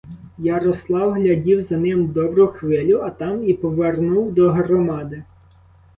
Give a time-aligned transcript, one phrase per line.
[0.37, 5.23] Ярослав глядів за ним добру хвилю, а там і повернув до громади.